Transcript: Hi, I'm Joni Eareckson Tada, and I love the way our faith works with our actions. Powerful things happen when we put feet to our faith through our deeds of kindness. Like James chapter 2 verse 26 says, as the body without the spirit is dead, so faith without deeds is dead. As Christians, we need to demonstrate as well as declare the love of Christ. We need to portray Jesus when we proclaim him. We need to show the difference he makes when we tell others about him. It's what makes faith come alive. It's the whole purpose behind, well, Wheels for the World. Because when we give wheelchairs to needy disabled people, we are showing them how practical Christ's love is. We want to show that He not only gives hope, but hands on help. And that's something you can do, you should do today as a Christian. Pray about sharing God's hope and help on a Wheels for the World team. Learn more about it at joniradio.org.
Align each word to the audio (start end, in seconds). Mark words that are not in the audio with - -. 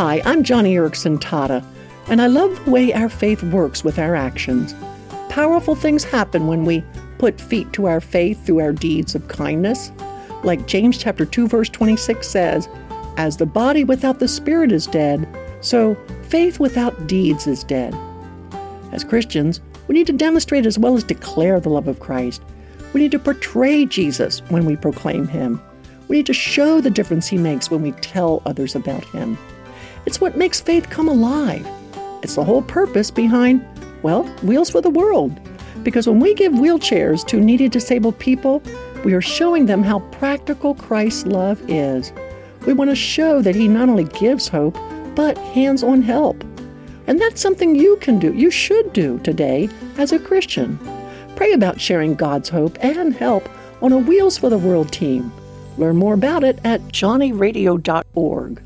Hi, 0.00 0.22
I'm 0.24 0.44
Joni 0.44 0.74
Eareckson 0.74 1.18
Tada, 1.18 1.64
and 2.06 2.22
I 2.22 2.28
love 2.28 2.64
the 2.64 2.70
way 2.70 2.92
our 2.92 3.08
faith 3.08 3.42
works 3.42 3.82
with 3.82 3.98
our 3.98 4.14
actions. 4.14 4.72
Powerful 5.28 5.74
things 5.74 6.04
happen 6.04 6.46
when 6.46 6.64
we 6.64 6.84
put 7.18 7.40
feet 7.40 7.72
to 7.72 7.86
our 7.86 8.00
faith 8.00 8.46
through 8.46 8.60
our 8.60 8.70
deeds 8.70 9.16
of 9.16 9.26
kindness. 9.26 9.90
Like 10.44 10.68
James 10.68 10.98
chapter 10.98 11.24
2 11.24 11.48
verse 11.48 11.68
26 11.68 12.28
says, 12.28 12.68
as 13.16 13.38
the 13.38 13.44
body 13.44 13.82
without 13.82 14.20
the 14.20 14.28
spirit 14.28 14.70
is 14.70 14.86
dead, 14.86 15.26
so 15.62 15.96
faith 16.28 16.60
without 16.60 17.08
deeds 17.08 17.48
is 17.48 17.64
dead. 17.64 17.92
As 18.92 19.02
Christians, 19.02 19.60
we 19.88 19.96
need 19.96 20.06
to 20.06 20.12
demonstrate 20.12 20.64
as 20.64 20.78
well 20.78 20.96
as 20.96 21.02
declare 21.02 21.58
the 21.58 21.70
love 21.70 21.88
of 21.88 21.98
Christ. 21.98 22.40
We 22.92 23.00
need 23.00 23.10
to 23.10 23.18
portray 23.18 23.84
Jesus 23.84 24.42
when 24.48 24.64
we 24.64 24.76
proclaim 24.76 25.26
him. 25.26 25.60
We 26.06 26.18
need 26.18 26.26
to 26.26 26.34
show 26.34 26.80
the 26.80 26.88
difference 26.88 27.26
he 27.26 27.36
makes 27.36 27.68
when 27.68 27.82
we 27.82 27.90
tell 27.90 28.44
others 28.46 28.76
about 28.76 29.02
him. 29.06 29.36
It's 30.08 30.22
what 30.22 30.38
makes 30.38 30.58
faith 30.58 30.88
come 30.88 31.06
alive. 31.06 31.68
It's 32.22 32.36
the 32.36 32.42
whole 32.42 32.62
purpose 32.62 33.10
behind, 33.10 33.62
well, 34.02 34.24
Wheels 34.42 34.70
for 34.70 34.80
the 34.80 34.88
World. 34.88 35.38
Because 35.82 36.08
when 36.08 36.18
we 36.18 36.32
give 36.32 36.50
wheelchairs 36.54 37.26
to 37.26 37.38
needy 37.38 37.68
disabled 37.68 38.18
people, 38.18 38.62
we 39.04 39.12
are 39.12 39.20
showing 39.20 39.66
them 39.66 39.82
how 39.82 39.98
practical 40.12 40.74
Christ's 40.74 41.26
love 41.26 41.60
is. 41.68 42.10
We 42.64 42.72
want 42.72 42.88
to 42.88 42.96
show 42.96 43.42
that 43.42 43.54
He 43.54 43.68
not 43.68 43.90
only 43.90 44.04
gives 44.04 44.48
hope, 44.48 44.78
but 45.14 45.36
hands 45.36 45.82
on 45.82 46.00
help. 46.00 46.42
And 47.06 47.20
that's 47.20 47.42
something 47.42 47.76
you 47.76 47.98
can 47.98 48.18
do, 48.18 48.32
you 48.32 48.50
should 48.50 48.94
do 48.94 49.18
today 49.18 49.68
as 49.98 50.12
a 50.12 50.18
Christian. 50.18 50.78
Pray 51.36 51.52
about 51.52 51.82
sharing 51.82 52.14
God's 52.14 52.48
hope 52.48 52.78
and 52.80 53.12
help 53.12 53.46
on 53.82 53.92
a 53.92 53.98
Wheels 53.98 54.38
for 54.38 54.48
the 54.48 54.56
World 54.56 54.90
team. 54.90 55.30
Learn 55.76 55.96
more 55.96 56.14
about 56.14 56.44
it 56.44 56.60
at 56.64 56.80
joniradio.org. 56.84 58.62